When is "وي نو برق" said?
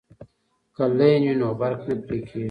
1.27-1.81